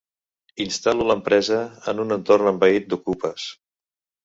Instal·lo 0.63 1.05
l'empresa 1.09 1.59
en 1.93 2.03
un 2.05 2.17
entorn 2.17 2.51
envaït 2.55 2.91
d'okupes. 2.95 3.49